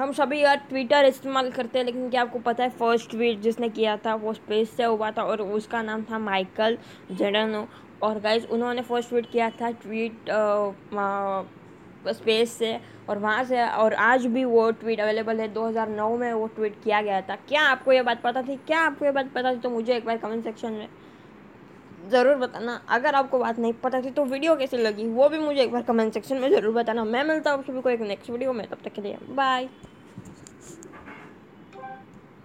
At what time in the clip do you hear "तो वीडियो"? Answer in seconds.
24.10-24.56